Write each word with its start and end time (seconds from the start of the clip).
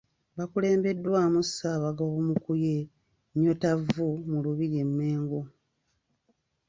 Bakulembeddwamu 0.37 1.39
Ssaabagabo 1.47 2.13
Mukuye 2.27 2.77
Nyotavvu 3.39 4.07
mu 4.29 4.37
Lubiri 4.45 4.77
e 4.83 4.85
Mmengo. 4.89 5.39